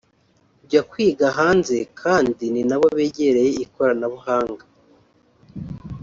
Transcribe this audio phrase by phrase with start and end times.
[0.59, 4.63] kujya kwiga hanze kandi ni na bo begereye ikoranabuhanga